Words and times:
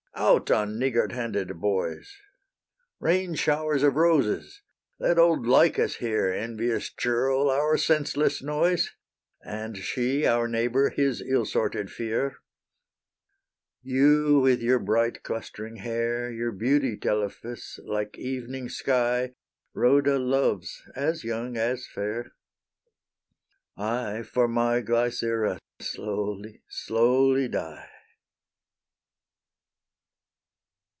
Out 0.13 0.51
on 0.51 0.77
niggard 0.77 1.13
handed 1.13 1.59
boys! 1.59 2.15
Rain 2.99 3.33
showers 3.33 3.81
of 3.81 3.95
roses; 3.95 4.61
let 4.99 5.17
old 5.17 5.47
Lycus 5.47 5.95
hear, 5.95 6.31
Envious 6.31 6.91
churl, 6.93 7.49
our 7.49 7.75
senseless 7.75 8.41
noise, 8.43 8.91
And 9.43 9.75
she, 9.77 10.25
our 10.27 10.47
neighbour, 10.47 10.89
his 10.91 11.21
ill 11.21 11.45
sorted 11.45 11.89
fere. 11.91 12.37
You 13.81 14.39
with 14.39 14.61
your 14.61 14.77
bright 14.79 15.23
clustering 15.23 15.77
hair, 15.77 16.31
Your 16.31 16.51
beauty, 16.51 16.97
Telephus, 16.97 17.79
like 17.83 18.15
evening's 18.19 18.75
sky, 18.77 19.33
Rhoda 19.73 20.19
loves, 20.19 20.83
as 20.95 21.23
young, 21.23 21.57
as 21.57 21.87
fair; 21.87 22.31
I 23.75 24.21
for 24.23 24.47
my 24.47 24.81
Glycera 24.81 25.57
slowly, 25.81 26.61
slowly 26.69 27.47
die. 27.47 27.89